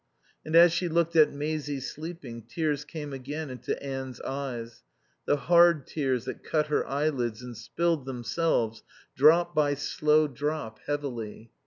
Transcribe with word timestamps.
And 0.43 0.55
as 0.55 0.73
she 0.73 0.89
looked 0.89 1.15
at 1.15 1.31
Maisie 1.31 1.79
sleeping, 1.79 2.41
tears 2.41 2.85
came 2.85 3.13
again 3.13 3.51
into 3.51 3.79
Anne's 3.83 4.19
eyes, 4.21 4.81
the 5.27 5.35
hard 5.37 5.85
tears 5.85 6.25
that 6.25 6.43
cut 6.43 6.65
her 6.69 6.83
eyelids 6.87 7.43
and 7.43 7.55
spilled 7.55 8.05
themselves, 8.07 8.81
drop 9.15 9.53
by 9.53 9.75
slow 9.75 10.27
drop, 10.27 10.79
heavily. 10.87 11.51